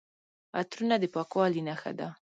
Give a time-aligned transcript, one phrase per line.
[0.59, 2.07] عطرونه د پاکوالي نښه ده.